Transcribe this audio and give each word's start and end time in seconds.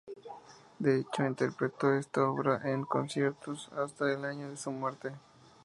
De 0.79 0.97
hecho, 0.99 1.27
interpretó 1.27 1.93
esta 1.93 2.23
obra 2.27 2.59
en 2.63 2.83
conciertos 2.85 3.69
hasta 3.77 4.11
el 4.11 4.25
año 4.25 4.49
de 4.49 4.57
su 4.57 4.71
muerte. 4.71 5.11